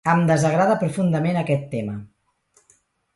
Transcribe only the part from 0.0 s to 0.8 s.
Em desagrada